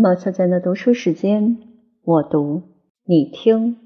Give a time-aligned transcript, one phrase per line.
[0.00, 1.58] 毛小娟的读书时间，
[2.04, 2.62] 我读
[3.04, 3.76] 你听。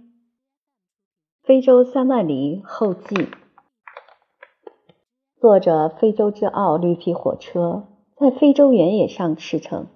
[1.43, 3.29] 非洲三万里后记，
[5.41, 9.87] 坐着非洲之傲绿皮火车，在非洲原野上驰骋。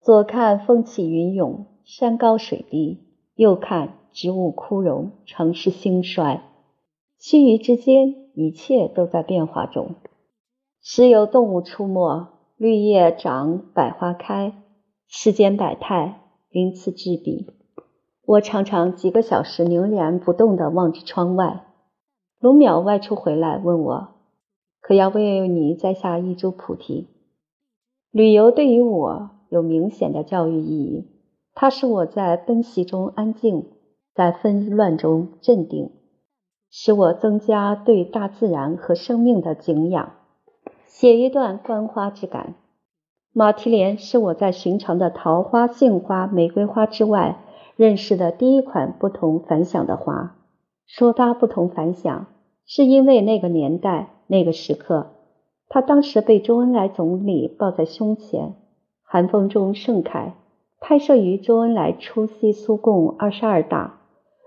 [0.00, 3.00] 左看风起云涌，山高水低；
[3.34, 6.44] 右看植物枯荣，城市兴衰。
[7.18, 9.96] 须臾之间，一切都在变化中。
[10.80, 14.60] 时有动物出没，绿叶长，百花开。
[15.16, 17.46] 世间百态，鳞次栉比。
[18.26, 21.66] 我常常几个小时凝然不动地望着窗外。
[22.40, 24.08] 龙淼外出回来，问我
[24.82, 27.06] ：“可要为你栽下一株菩提？”
[28.10, 31.08] 旅游对于我有明显的教育意义，
[31.54, 33.68] 它使我在奔袭中安静，
[34.16, 35.92] 在纷乱中镇定，
[36.68, 40.14] 使我增加对大自然和生命的敬仰。
[40.86, 42.56] 写一段观花之感。
[43.36, 47.40] 马蹄莲是我在寻常的桃花、杏花、玫瑰花之外
[47.74, 50.36] 认识的第一款不同凡响的花。
[50.86, 52.26] 说它不同凡响，
[52.64, 55.14] 是因为那个年代、那个时刻，
[55.68, 58.54] 它当时被周恩来总理抱在胸前，
[59.02, 60.34] 寒风中盛开。
[60.80, 63.98] 拍摄于周恩来出席苏共二十二大，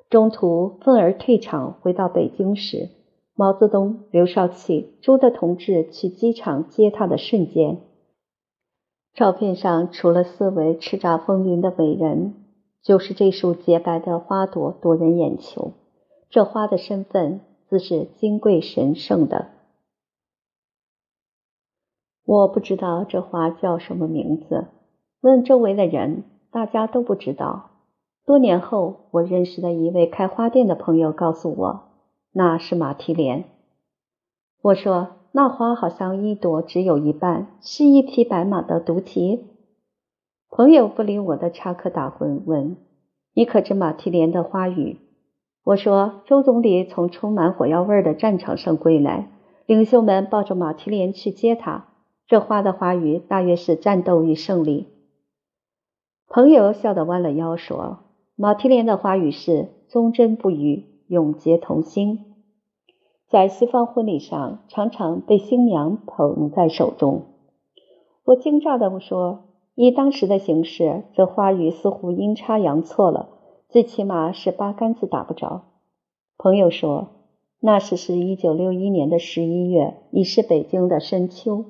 [0.10, 2.88] 中途愤而退场，回到北京时，
[3.36, 7.80] 毛泽东、刘少奇、朱德同志去机场接他的瞬间。
[9.18, 12.36] 照片上除了四位叱咤风云的伟人，
[12.84, 15.72] 就是这束洁白的花朵夺人眼球。
[16.30, 19.48] 这花的身份自是金贵神圣的。
[22.26, 24.68] 我不知道这花叫什么名字，
[25.22, 27.72] 问周围的人，大家都不知道。
[28.24, 31.90] 多年后，我认识的一位开花店的朋友告诉我，
[32.34, 33.46] 那是马蹄莲。
[34.62, 35.17] 我说。
[35.38, 39.46] 那花好像一朵只有一半，是一匹白马的独蹄。
[40.50, 42.76] 朋友不理我的插科打诨，问
[43.36, 44.98] ：“你可知马蹄莲的花语？”
[45.64, 49.30] 我说：“周总理从充满火药味的战场上归来，
[49.68, 51.86] 领袖们抱着马蹄莲去接他。
[52.26, 54.88] 这花的花语大约是战斗与胜利。”
[56.28, 58.00] 朋友笑得弯了腰，说
[58.36, 62.22] ：“马蹄莲的花语是忠贞不渝，永结同心。”
[63.30, 67.24] 在西方婚礼上，常常被新娘捧在手中。
[68.24, 69.40] 我惊诧地说
[69.76, 73.28] ：“以当时的形势，这花语似乎阴差阳错了，
[73.68, 75.64] 最起码是八竿子打不着。”
[76.40, 77.10] 朋友说
[77.60, 81.66] ：“那时是一九六一年的十一月，已是北京的深秋，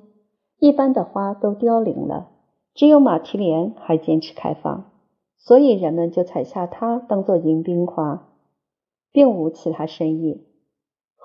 [0.59, 2.29] 一般的花都凋零了，
[2.75, 4.91] 只有马蹄莲还坚持开放，
[5.37, 8.27] 所以人们就采下它当做迎宾花，
[9.11, 10.43] 并无其他深意。”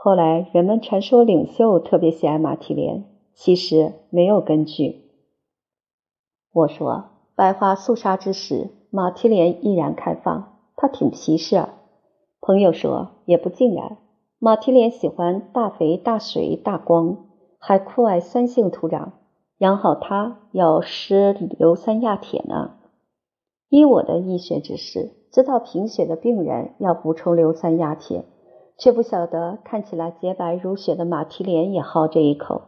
[0.04, 3.04] 后来人们传说领袖特别喜爱马蹄莲，
[3.34, 5.02] 其实没有根据。
[6.52, 7.04] 我说
[7.36, 11.66] 百花肃杀之时，马蹄莲依然开放，它挺皮实。
[12.40, 13.98] 朋友说也不尽然，
[14.40, 17.19] 马蹄莲喜欢大肥、大水、大光，
[17.60, 19.10] 还酷爱酸性土壤，
[19.58, 22.72] 养好它要施硫酸亚铁呢。
[23.69, 28.24] 依我的医学知识，知道贫血的病人要补充硫酸亚铁。
[28.78, 32.62] 却不晓得，看起来洁白如雪的马蹄莲也好这一口。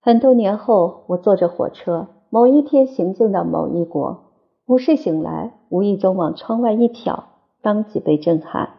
[0.00, 4.24] 很多年后，我坐着火车，某一天行进到某一国，
[4.66, 7.24] 午睡醒来，无意中往窗外一瞟，
[7.60, 8.70] 当即被震撼。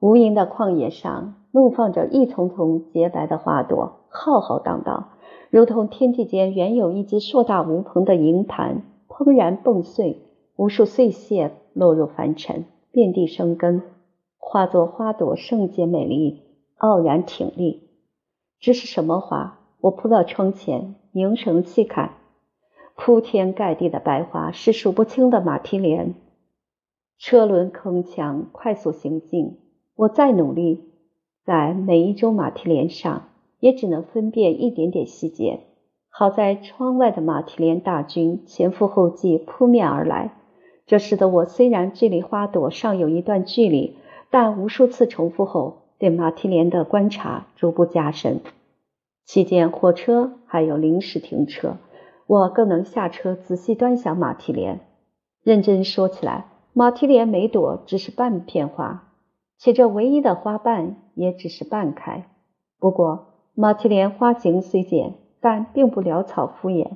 [0.00, 5.10] 无垠的旷野上，怒放着一丛丛洁白的花朵，浩浩荡荡，
[5.50, 10.22] 如同天地间原有一只硕大无朋的银盘，砰然迸碎，
[10.56, 13.82] 无数碎屑落入凡尘，遍地生根。
[14.42, 16.42] 化作花朵，圣洁美丽，
[16.78, 17.90] 傲然挺立。
[18.58, 19.60] 这是什么花？
[19.80, 22.16] 我扑到窗前，凝神细看，
[22.96, 26.14] 铺天盖地的白花是数不清的马蹄莲。
[27.18, 29.58] 车轮铿锵，快速行进。
[29.94, 30.90] 我再努力，
[31.44, 33.28] 在每一株马蹄莲上，
[33.60, 35.60] 也只能分辨一点点细节。
[36.08, 40.34] 好在窗外的马蹄莲大军前赴后继扑面而来，
[40.86, 43.98] 这使得我虽然距离花朵尚有一段距离。
[44.30, 48.40] 但无数次重复后，对马蹄莲的观察逐步加深。
[49.24, 51.76] 期间，火车还有临时停车，
[52.26, 54.80] 我更能下车仔细端详马蹄莲。
[55.42, 59.08] 认真说起来，马蹄莲每朵只是半片花，
[59.58, 62.26] 且这唯一的花瓣也只是半开。
[62.78, 66.92] 不过，马蹄莲花型虽简，但并不潦草敷衍，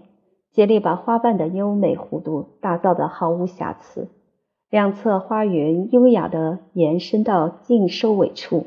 [0.52, 4.08] 竭力把花瓣的优美弧度打造得毫无瑕疵。
[4.74, 8.66] 两侧花园优雅地延伸到近收尾处，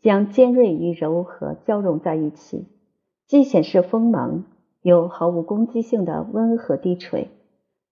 [0.00, 2.68] 将尖锐与柔和交融在一起，
[3.26, 4.44] 既显示锋芒，
[4.82, 7.26] 又毫无攻击性的温和低垂。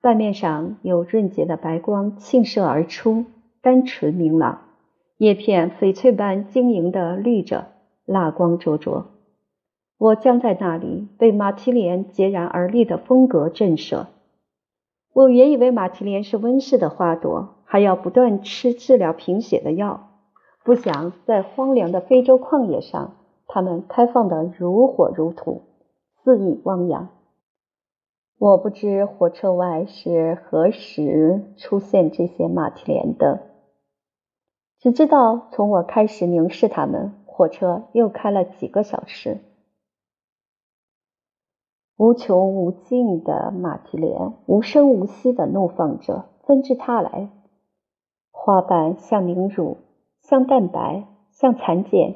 [0.00, 3.24] 半面上有润洁的白光沁射而出，
[3.62, 4.60] 单纯明朗；
[5.16, 7.66] 叶片翡翠般晶莹的绿着，
[8.04, 9.06] 蜡光灼灼。
[9.98, 14.06] 我将在那里被马蹄莲孑然而立的风格震慑。
[15.18, 20.10] 我原以为马蹄莲是温室的花朵，还要不断吃治疗贫血的药，
[20.62, 23.16] 不想在荒凉的非洲旷野上，
[23.48, 25.62] 它们开放的如火如荼，
[26.22, 27.08] 肆意汪洋。
[28.38, 33.40] 我不知火车外是何时出现这些马蹄莲的，
[34.78, 39.38] 只知道从我开始凝视它们，火车又开了几个小时。
[41.98, 47.28] 无穷无尽的马蹄莲，无声无息地怒放着，纷至沓来。
[48.30, 49.78] 花瓣像凝乳，
[50.22, 52.14] 像蛋白，像蚕茧，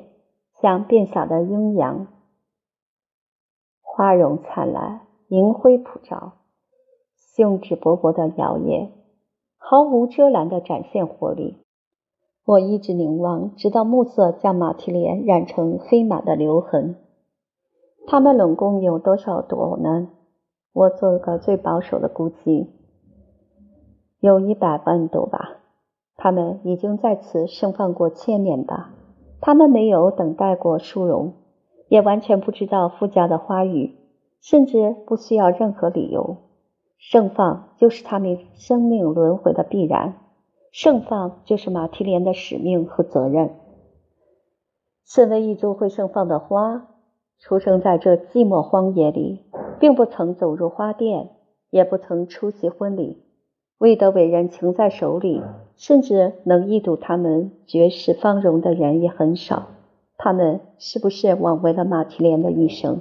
[0.61, 2.07] 像变小的阴阳。
[3.83, 6.35] 花容灿烂，银辉普照，
[7.17, 8.91] 兴致勃勃地摇曳，
[9.59, 11.59] 毫无遮拦地展现活力。
[12.45, 17.02] 我一直凝望，直到暮色将马蹄莲染成黑马的留痕。
[18.07, 20.09] 它们拢共有多少朵呢？
[20.73, 22.71] 我做个最保守的估计，
[24.21, 25.59] 有一百万朵吧。
[26.17, 28.95] 它们已经在此盛放过千年吧。
[29.41, 31.35] 它们没有等待过殊荣，
[31.89, 33.97] 也完全不知道附加的花语，
[34.41, 36.37] 甚至不需要任何理由。
[36.99, 40.15] 盛放就是它们生命轮回的必然，
[40.71, 43.51] 盛放就是马蹄莲的使命和责任。
[45.05, 46.89] 身为一株会盛放的花。
[47.39, 49.41] 出生在这寂寞荒野里，
[49.81, 51.31] 并不曾走入花店，
[51.71, 53.23] 也不曾出席婚礼，
[53.79, 55.43] 未得伟人情在手里，
[55.77, 59.67] 甚至能一睹他们绝世芳容的人也很少。
[60.17, 63.01] 他们是不是枉为了马蹄莲的一生？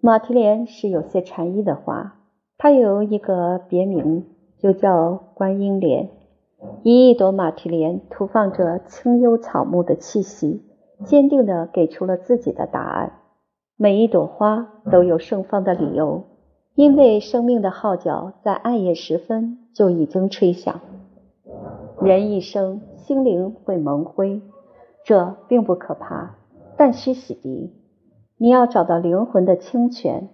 [0.00, 2.16] 马蹄莲是有些禅意的花，
[2.58, 4.24] 它有一个别名，
[4.58, 6.08] 就叫观音莲。
[6.82, 10.62] 一亿朵马蹄莲涂放着清幽草木的气息。
[11.04, 13.12] 坚定地给出了自己的答案。
[13.76, 16.24] 每一朵花都有盛放的理由，
[16.74, 20.80] 因为生命的号角在暗夜时分就已经吹响。
[22.02, 24.42] 人一生心灵会蒙灰，
[25.04, 26.36] 这并不可怕，
[26.76, 27.70] 但需洗涤。
[28.36, 30.28] 你要找到灵魂的清泉。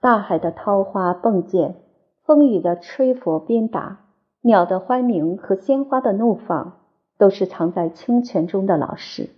[0.00, 1.74] 大海的涛花迸溅，
[2.24, 3.98] 风雨的吹拂鞭打，
[4.42, 6.78] 鸟的欢鸣和鲜花的怒放，
[7.18, 9.28] 都是藏在清泉中的老师。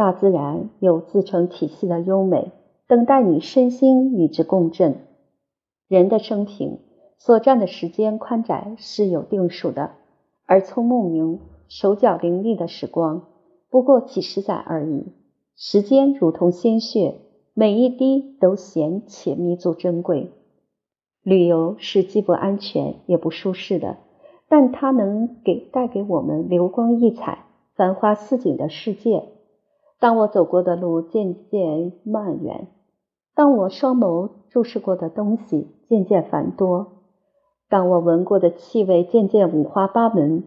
[0.00, 2.52] 大自然有自成体系的优美，
[2.88, 4.96] 等待你身心与之共振。
[5.88, 6.78] 人的生平
[7.18, 9.90] 所占的时间宽窄是有定数的，
[10.46, 13.26] 而聪目明、手脚伶俐的时光
[13.68, 15.12] 不过几十载而已。
[15.54, 17.16] 时间如同鲜血，
[17.52, 20.30] 每一滴都显且弥足珍贵。
[21.22, 23.98] 旅游是既不安全也不舒适的，
[24.48, 27.44] 但它能给带给我们流光溢彩、
[27.74, 29.24] 繁花似锦的世界。
[30.00, 32.68] 当我走过的路渐渐蔓延，
[33.34, 37.02] 当我双眸注视过的东西渐渐繁多，
[37.68, 40.44] 当我闻过的气味渐渐五花八门，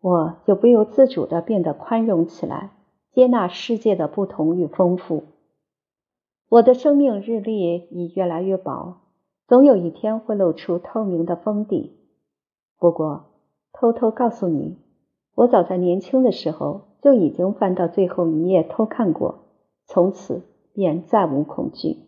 [0.00, 2.72] 我就不由自主地变得宽容起来，
[3.12, 5.22] 接纳世界的不同与丰富。
[6.48, 8.96] 我的生命日历已越来越薄，
[9.46, 12.00] 总有一天会露出透明的封底。
[12.80, 13.26] 不过，
[13.72, 14.76] 偷偷告诉你，
[15.36, 16.91] 我早在年轻的时候。
[17.02, 19.44] 就已经翻到最后一页偷看过，
[19.84, 20.42] 从此
[20.72, 21.98] 便再无恐惧。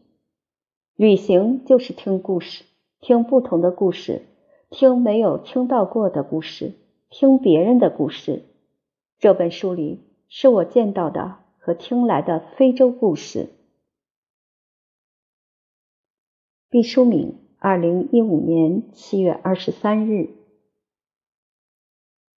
[0.94, 2.64] 旅行就是听故事，
[3.00, 4.22] 听不同的故事，
[4.70, 6.74] 听没有听到过的故事，
[7.10, 8.44] 听别人的故事。
[9.18, 13.48] 这本书里是我见到的和听来的非洲故事。
[16.70, 20.43] 毕淑敏，二零一五年七月二十三日。